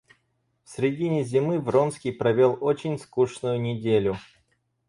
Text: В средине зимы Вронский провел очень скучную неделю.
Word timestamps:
В 0.63 0.69
средине 0.71 1.21
зимы 1.23 1.59
Вронский 1.59 2.11
провел 2.11 2.57
очень 2.59 2.97
скучную 2.97 3.61
неделю. 3.61 4.17